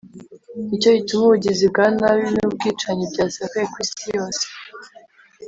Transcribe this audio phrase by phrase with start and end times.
[0.67, 4.45] ni cyo gituma ubugizi bwa nabi n’ubwicanyi byasakaye ku isi yose,